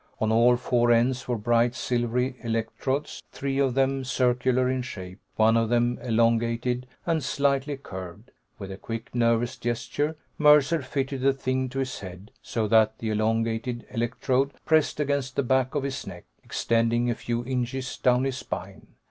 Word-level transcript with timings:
On 0.19 0.31
all 0.31 0.57
four 0.57 0.91
ends 0.91 1.27
were 1.27 1.37
bright 1.37 1.75
silvery 1.75 2.35
electrodes, 2.41 3.21
three 3.31 3.59
of 3.59 3.75
them 3.75 4.03
circular 4.03 4.67
in 4.67 4.81
shape, 4.81 5.19
one 5.35 5.55
of 5.55 5.69
them 5.69 5.99
elongated 6.01 6.87
and 7.05 7.23
slightly 7.23 7.77
curved. 7.77 8.31
With 8.57 8.71
a 8.71 8.77
quick, 8.77 9.13
nervous 9.13 9.57
gesture, 9.57 10.15
Mercer 10.39 10.81
fitted 10.81 11.21
the 11.21 11.33
thing 11.33 11.69
to 11.69 11.77
his 11.77 11.99
head, 11.99 12.31
so 12.41 12.67
that 12.69 12.97
the 12.97 13.11
elongated 13.11 13.85
electrode 13.91 14.53
pressed 14.65 14.99
against 14.99 15.35
the 15.35 15.43
back 15.43 15.75
of 15.75 15.83
his 15.83 16.07
neck, 16.07 16.25
extending 16.43 17.11
a 17.11 17.13
few 17.13 17.45
inches 17.45 17.95
down 17.99 18.23
his 18.23 18.37
spine. 18.39 18.87